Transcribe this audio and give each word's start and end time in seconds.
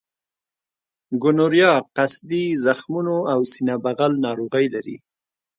ګونورهیا 1.21 1.71
قصدي 1.95 2.45
زخمونو 2.65 3.17
او 3.33 3.39
سینه 3.51 3.75
بغل 3.85 4.11
ناروغۍ 4.25 4.65
لري. 4.75 4.95